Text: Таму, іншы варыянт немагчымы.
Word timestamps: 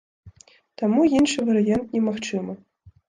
Таму, 0.81 1.05
іншы 1.19 1.45
варыянт 1.49 1.87
немагчымы. 1.99 2.53